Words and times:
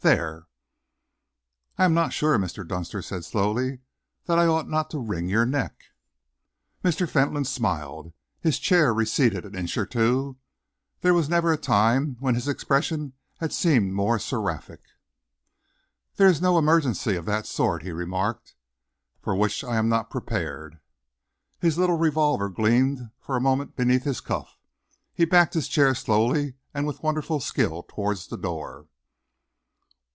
There!" 0.03 0.47
"I 1.77 1.85
am 1.85 1.93
not 1.93 2.11
sure," 2.11 2.35
Mr. 2.39 2.67
Dunster 2.67 3.03
said 3.03 3.23
slowly, 3.23 3.81
"that 4.25 4.39
I 4.39 4.47
ought 4.47 4.67
not 4.67 4.89
to 4.89 4.97
wring 4.97 5.29
your 5.29 5.45
neck." 5.45 5.75
Mr. 6.83 7.07
Fentolin 7.07 7.45
smiled. 7.45 8.11
His 8.39 8.57
chair 8.57 8.95
receded 8.95 9.45
an 9.45 9.53
inch 9.53 9.77
or 9.77 9.85
two. 9.85 10.37
There 11.01 11.13
was 11.13 11.29
never 11.29 11.53
a 11.53 11.57
time 11.57 12.17
when 12.19 12.33
his 12.33 12.47
expression 12.47 13.13
had 13.39 13.53
seemed 13.53 13.93
more 13.93 14.17
seraphic. 14.17 14.81
"There 16.15 16.27
is 16.29 16.41
no 16.41 16.57
emergency 16.57 17.15
of 17.15 17.25
that 17.25 17.45
sort," 17.45 17.83
he 17.83 17.91
remarked, 17.91 18.55
"for 19.19 19.35
which 19.35 19.63
I 19.63 19.75
am 19.77 19.87
not 19.87 20.09
prepared." 20.09 20.79
His 21.59 21.77
little 21.77 21.99
revolver 21.99 22.49
gleamed 22.49 23.11
for 23.19 23.37
a 23.37 23.41
minute 23.41 23.75
beneath 23.75 24.05
his 24.05 24.19
cuff. 24.19 24.57
He 25.13 25.25
backed 25.25 25.53
his 25.53 25.67
chair 25.67 25.93
slowly 25.93 26.55
and 26.73 26.87
with 26.87 27.03
wonderful 27.03 27.39
skill 27.39 27.85
towards 27.87 28.25
the 28.29 28.37
door. 28.37 28.87